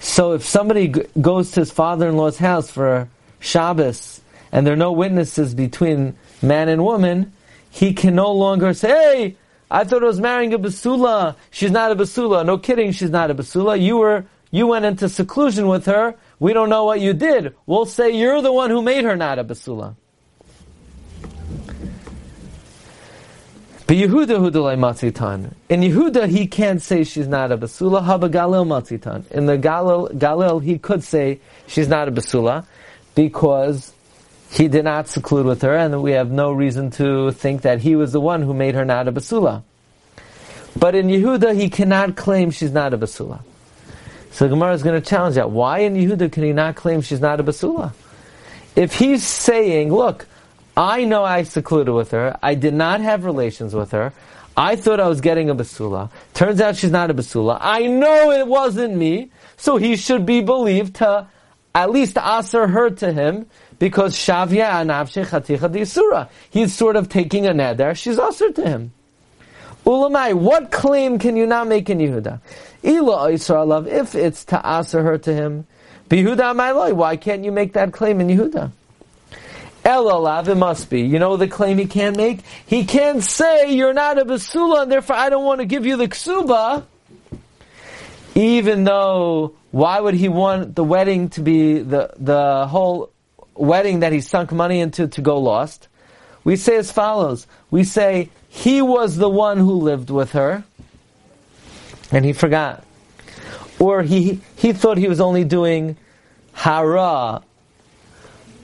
So 0.00 0.32
if 0.32 0.44
somebody 0.44 0.88
g- 0.88 1.02
goes 1.20 1.50
to 1.52 1.60
his 1.60 1.70
father-in-law's 1.70 2.38
house 2.38 2.70
for 2.70 3.08
Shabbos 3.40 4.20
and 4.52 4.66
there 4.66 4.74
are 4.74 4.76
no 4.78 4.92
witnesses 4.92 5.54
between 5.54 6.16
man 6.42 6.68
and 6.68 6.84
woman, 6.84 7.32
he 7.70 7.92
can 7.92 8.14
no 8.14 8.32
longer 8.32 8.72
say, 8.72 8.88
"Hey, 8.88 9.36
I 9.70 9.84
thought 9.84 10.02
I 10.02 10.06
was 10.06 10.20
marrying 10.20 10.54
a 10.54 10.58
basula. 10.58 11.36
She's 11.50 11.70
not 11.70 11.90
a 11.90 11.96
basula. 11.96 12.46
No 12.46 12.58
kidding, 12.58 12.92
she's 12.92 13.10
not 13.10 13.30
a 13.30 13.34
basula. 13.34 13.80
You 13.80 13.96
were 13.96 14.24
you 14.56 14.66
went 14.66 14.84
into 14.84 15.08
seclusion 15.08 15.68
with 15.68 15.86
her. 15.86 16.14
We 16.38 16.52
don't 16.52 16.68
know 16.68 16.84
what 16.84 17.00
you 17.00 17.12
did. 17.12 17.54
We'll 17.66 17.86
say 17.86 18.10
you're 18.10 18.42
the 18.42 18.52
one 18.52 18.70
who 18.70 18.82
made 18.82 19.04
her 19.04 19.16
not 19.16 19.38
a 19.38 19.44
basula." 19.44 19.96
But 23.86 23.98
Yehuda 23.98 24.50
matzitan. 24.76 25.52
In 25.68 25.80
Yehuda, 25.80 26.28
he 26.28 26.48
can't 26.48 26.82
say 26.82 27.04
she's 27.04 27.28
not 27.28 27.52
a 27.52 27.56
basula. 27.56 28.02
Haba 28.04 28.28
galil 28.28 28.66
matzitan. 28.66 29.30
In 29.30 29.46
the 29.46 29.56
galil, 29.56 30.10
galil, 30.12 30.60
he 30.60 30.76
could 30.76 31.04
say 31.04 31.38
she's 31.68 31.86
not 31.86 32.08
a 32.08 32.10
basula 32.10 32.66
because 33.14 33.92
he 34.50 34.66
did 34.66 34.84
not 34.84 35.06
seclude 35.06 35.46
with 35.46 35.62
her, 35.62 35.76
and 35.76 36.02
we 36.02 36.12
have 36.12 36.32
no 36.32 36.50
reason 36.50 36.90
to 36.92 37.30
think 37.30 37.62
that 37.62 37.80
he 37.80 37.94
was 37.94 38.10
the 38.12 38.20
one 38.20 38.42
who 38.42 38.54
made 38.54 38.74
her 38.74 38.84
not 38.84 39.06
a 39.06 39.12
basula. 39.12 39.62
But 40.76 40.96
in 40.96 41.06
Yehuda, 41.06 41.54
he 41.54 41.70
cannot 41.70 42.16
claim 42.16 42.50
she's 42.50 42.72
not 42.72 42.92
a 42.92 42.98
basula. 42.98 43.40
So 44.30 44.48
Gemara 44.48 44.74
is 44.74 44.82
going 44.82 45.00
to 45.00 45.06
challenge 45.06 45.36
that. 45.36 45.50
Why 45.50 45.80
in 45.80 45.94
Yehuda 45.94 46.30
can 46.30 46.42
he 46.42 46.52
not 46.52 46.76
claim 46.76 47.00
she's 47.00 47.20
not 47.20 47.40
a 47.40 47.44
basula? 47.44 47.92
If 48.74 48.94
he's 48.94 49.26
saying, 49.26 49.92
look, 49.92 50.26
I 50.76 51.04
know 51.04 51.24
I 51.24 51.44
secluded 51.44 51.94
with 51.94 52.10
her. 52.10 52.38
I 52.42 52.54
did 52.54 52.74
not 52.74 53.00
have 53.00 53.24
relations 53.24 53.74
with 53.74 53.92
her. 53.92 54.12
I 54.56 54.76
thought 54.76 55.00
I 55.00 55.08
was 55.08 55.20
getting 55.20 55.48
a 55.50 55.54
basula. 55.54 56.10
Turns 56.34 56.60
out 56.60 56.76
she's 56.76 56.90
not 56.90 57.10
a 57.10 57.14
basula. 57.14 57.58
I 57.60 57.86
know 57.86 58.30
it 58.30 58.46
wasn't 58.46 58.96
me, 58.96 59.30
so 59.56 59.76
he 59.76 59.96
should 59.96 60.26
be 60.26 60.42
believed 60.42 60.96
to 60.96 61.26
at 61.74 61.90
least 61.90 62.16
asser 62.16 62.66
her 62.66 62.90
to 62.90 63.12
him 63.12 63.46
because 63.78 64.14
shavya 64.14 64.70
anavshe 64.70 65.26
chaticha 65.26 65.70
disura. 65.70 66.28
He's 66.50 66.74
sort 66.74 66.96
of 66.96 67.08
taking 67.08 67.46
a 67.46 67.52
neder. 67.52 67.94
She's 67.94 68.18
answered 68.18 68.56
to 68.56 68.62
him. 68.66 68.92
Ulamai, 69.84 70.34
what 70.34 70.72
claim 70.72 71.18
can 71.18 71.36
you 71.36 71.46
not 71.46 71.68
make 71.68 71.88
in 71.88 71.98
Yehuda? 71.98 72.40
Ila 72.86 73.32
Yisrael, 73.32 73.86
if 73.88 74.14
it's 74.14 74.46
asser 74.50 75.02
her 75.02 75.18
to 75.18 75.34
him, 75.34 75.66
Behuda 76.08 76.54
Amailoi, 76.54 76.92
why 76.92 77.16
can't 77.16 77.44
you 77.44 77.50
make 77.50 77.72
that 77.72 77.92
claim 77.92 78.20
in 78.20 78.28
Yehuda? 78.28 78.70
Elalav, 79.84 80.48
it 80.48 80.54
must 80.56 80.88
be. 80.90 81.02
You 81.02 81.18
know 81.18 81.36
the 81.36 81.48
claim 81.48 81.78
he 81.78 81.86
can't 81.86 82.16
make? 82.16 82.40
He 82.66 82.84
can't 82.84 83.22
say 83.22 83.72
you're 83.72 83.94
not 83.94 84.18
a 84.18 84.24
basula 84.24 84.82
and 84.82 84.92
therefore 84.92 85.16
I 85.16 85.30
don't 85.30 85.44
want 85.44 85.60
to 85.60 85.66
give 85.66 85.86
you 85.86 85.96
the 85.96 86.08
ksuba. 86.08 86.84
Even 88.34 88.84
though, 88.84 89.54
why 89.70 90.00
would 90.00 90.14
he 90.14 90.28
want 90.28 90.74
the 90.74 90.84
wedding 90.84 91.28
to 91.30 91.40
be 91.40 91.78
the, 91.78 92.10
the 92.16 92.66
whole 92.66 93.10
wedding 93.54 94.00
that 94.00 94.12
he 94.12 94.20
sunk 94.20 94.52
money 94.52 94.80
into 94.80 95.08
to 95.08 95.20
go 95.20 95.38
lost? 95.38 95.88
We 96.44 96.56
say 96.56 96.76
as 96.76 96.92
follows. 96.92 97.46
We 97.70 97.84
say, 97.84 98.30
he 98.48 98.82
was 98.82 99.16
the 99.16 99.28
one 99.28 99.58
who 99.58 99.72
lived 99.72 100.10
with 100.10 100.32
her, 100.32 100.64
and 102.10 102.24
he 102.24 102.32
forgot. 102.32 102.84
Or 103.78 104.02
he, 104.02 104.40
he 104.56 104.72
thought 104.72 104.98
he 104.98 105.08
was 105.08 105.20
only 105.20 105.44
doing 105.44 105.96
hara. 106.52 107.42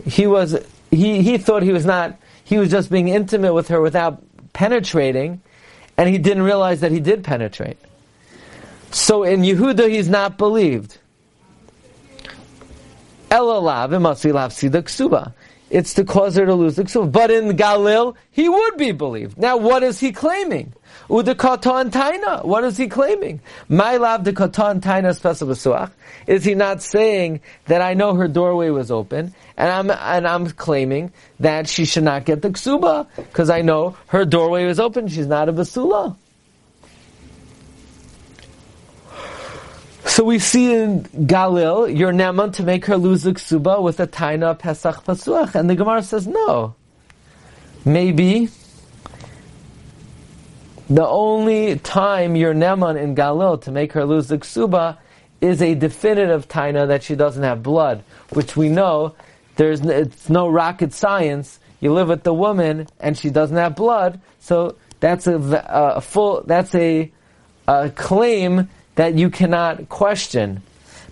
He 0.06 0.26
was, 0.26 0.58
he, 0.90 1.22
he 1.22 1.38
thought 1.38 1.62
he 1.62 1.72
was 1.72 1.84
not, 1.84 2.16
he 2.44 2.58
was 2.58 2.70
just 2.70 2.90
being 2.90 3.08
intimate 3.08 3.52
with 3.52 3.68
her 3.68 3.80
without 3.80 4.22
penetrating, 4.52 5.40
and 5.96 6.08
he 6.08 6.18
didn't 6.18 6.42
realize 6.42 6.80
that 6.80 6.92
he 6.92 7.00
did 7.00 7.24
penetrate. 7.24 7.78
So 8.90 9.22
in 9.22 9.42
Yehuda, 9.42 9.88
he's 9.88 10.08
not 10.08 10.38
believed. 10.38 10.98
Elalav, 13.30 13.92
it 13.94 14.00
must 14.00 14.22
the 14.22 14.82
ksuba. 14.82 15.32
It's 15.72 15.94
to 15.94 16.04
cause 16.04 16.36
her 16.36 16.44
to 16.44 16.54
lose 16.54 16.76
the 16.76 16.84
ksuba. 16.84 17.10
But 17.10 17.30
in 17.30 17.56
Galil, 17.56 18.14
he 18.30 18.46
would 18.46 18.76
be 18.76 18.92
believed. 18.92 19.38
Now, 19.38 19.56
what 19.56 19.82
is 19.82 19.98
he 19.98 20.12
claiming? 20.12 20.74
Udekatan 21.08 21.90
taina. 21.90 22.44
What 22.44 22.62
is 22.64 22.76
he 22.76 22.88
claiming? 22.88 23.40
My 23.70 23.96
love 23.96 24.24
the 24.24 24.34
katan 24.34 24.82
taina 24.82 25.16
special 25.16 25.90
Is 26.26 26.44
he 26.44 26.54
not 26.54 26.82
saying 26.82 27.40
that 27.66 27.80
I 27.80 27.94
know 27.94 28.14
her 28.14 28.28
doorway 28.28 28.68
was 28.68 28.90
open 28.90 29.34
and 29.56 29.70
I'm 29.70 29.90
and 29.90 30.28
I'm 30.28 30.50
claiming 30.50 31.10
that 31.40 31.68
she 31.68 31.86
should 31.86 32.04
not 32.04 32.26
get 32.26 32.42
the 32.42 32.50
ksuba 32.50 33.08
because 33.16 33.48
I 33.48 33.62
know 33.62 33.96
her 34.08 34.26
doorway 34.26 34.66
was 34.66 34.78
open. 34.78 35.08
She's 35.08 35.26
not 35.26 35.48
a 35.48 35.54
basula. 35.54 36.16
So 40.12 40.24
we 40.24 40.40
see 40.40 40.74
in 40.74 41.04
Galil, 41.04 41.98
your 41.98 42.12
Neman 42.12 42.52
to 42.56 42.62
make 42.64 42.84
her 42.84 42.98
lose 42.98 43.22
the 43.22 43.32
ksuba 43.32 43.82
with 43.82 43.98
a 43.98 44.06
taina 44.06 44.58
pesach 44.58 45.04
pasuach, 45.06 45.54
and 45.54 45.70
the 45.70 45.74
Gemara 45.74 46.02
says 46.02 46.26
no. 46.26 46.74
Maybe 47.86 48.50
the 50.90 51.06
only 51.06 51.78
time 51.78 52.36
you're 52.36 52.52
Neman 52.52 53.00
in 53.00 53.14
Galil 53.14 53.62
to 53.62 53.72
make 53.72 53.92
her 53.94 54.04
lose 54.04 54.28
the 54.28 54.36
ksuba 54.36 54.98
is 55.40 55.62
a 55.62 55.74
definitive 55.74 56.46
taina 56.46 56.88
that 56.88 57.02
she 57.02 57.14
doesn't 57.14 57.42
have 57.42 57.62
blood, 57.62 58.04
which 58.34 58.54
we 58.54 58.68
know 58.68 59.14
there's 59.56 59.80
it's 59.80 60.28
no 60.28 60.46
rocket 60.46 60.92
science. 60.92 61.58
You 61.80 61.94
live 61.94 62.08
with 62.08 62.22
the 62.22 62.34
woman 62.34 62.86
and 63.00 63.16
she 63.16 63.30
doesn't 63.30 63.56
have 63.56 63.74
blood, 63.74 64.20
so 64.40 64.76
that's 65.00 65.26
a, 65.26 65.64
a 65.70 66.02
full 66.02 66.42
that's 66.42 66.74
a, 66.74 67.10
a 67.66 67.88
claim 67.88 68.68
that 68.94 69.14
you 69.14 69.30
cannot 69.30 69.88
question. 69.88 70.62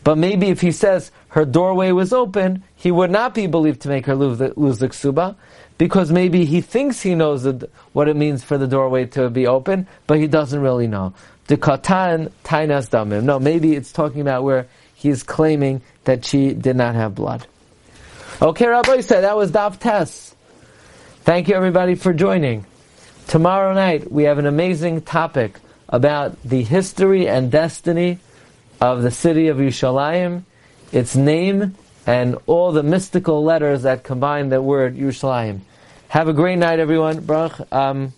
But 0.03 0.19
maybe 0.19 0.49
if 0.49 0.61
he 0.61 0.73
says 0.73 1.11
her 1.29 1.45
doorway 1.45 1.93
was 1.93 2.13
open, 2.13 2.63
he 2.77 2.91
would 2.91 3.11
not 3.11 3.35
be 3.35 3.47
believed 3.47 3.83
to 3.83 3.89
make 3.89 4.07
her 4.07 4.15
lose 4.15 4.39
the, 4.39 4.53
lose 4.57 4.79
the 4.79 4.89
ksuba 4.89 5.37
because 5.79 6.11
maybe 6.11 6.45
he 6.45 6.61
thinks 6.61 7.01
he 7.01 7.15
knows 7.15 7.47
what 7.93 8.09
it 8.09 8.17
means 8.17 8.45
for 8.45 8.59
the 8.59 8.67
doorway 8.67 9.07
to 9.07 9.31
be 9.31 9.47
open, 9.47 9.87
but 10.07 10.19
he 10.19 10.27
doesn't 10.27 10.61
really 10.61 10.87
know. 10.87 11.15
The 11.47 11.57
katan 11.57 12.31
tainas 12.45 12.91
damim. 12.91 13.25
No, 13.25 13.39
maybe 13.39 13.75
it's 13.75 13.93
talking 13.93 14.21
about 14.21 14.45
where 14.45 14.67
he's 14.95 15.23
claiming 15.23 15.83
that 16.05 16.25
she 16.25 16.53
did 16.53 16.77
not 16.77 16.95
have 16.95 17.15
blood. 17.15 17.47
Okay, 18.43 18.67
Rabbi 18.67 19.01
said 19.01 19.23
that 19.23 19.37
was 19.37 19.51
Daf 19.53 19.79
Tes. 19.79 20.35
Thank 21.23 21.49
you 21.49 21.55
everybody 21.55 21.95
for 21.95 22.13
joining. 22.13 22.65
Tomorrow 23.27 23.75
night 23.75 24.11
we 24.11 24.25
have 24.25 24.39
an 24.39 24.47
amazing 24.47 25.03
topic 25.03 25.59
about 25.91 26.41
the 26.43 26.63
history 26.63 27.29
and 27.29 27.51
destiny 27.51 28.19
of 28.81 29.03
the 29.03 29.11
city 29.11 29.49
of 29.49 29.59
Yerushalayim, 29.59 30.45
its 30.93 31.15
name, 31.15 31.75
and 32.07 32.37
all 32.47 32.73
the 32.73 32.83
mystical 32.83 33.45
letters 33.45 33.83
that 33.83 34.05
combine 34.05 34.49
the 34.49 34.63
word 34.63 34.97
Yerushalayim. 34.97 35.61
Have 36.09 36.29
a 36.29 36.33
great 36.33 36.57
night, 36.57 36.79
everyone. 36.79 37.21
Brach, 37.21 37.61
um, 37.73 38.13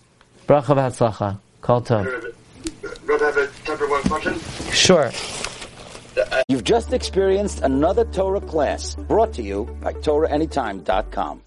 brach 0.47 0.69
of 0.69 0.77
Hatzlacha. 0.77 1.39
Kol 1.61 1.81
Tov. 1.81 2.05
have 2.05 3.37
a 3.37 3.47
time 3.65 3.77
for 3.77 3.89
one 3.89 4.01
question? 4.03 4.39
Sure. 4.71 5.11
You've 6.47 6.63
just 6.63 6.93
experienced 6.93 7.61
another 7.61 8.05
Torah 8.05 8.41
class 8.41 8.95
brought 8.95 9.33
to 9.33 9.43
you 9.43 9.65
by 9.81 9.93
TorahAnytime.com. 9.93 11.41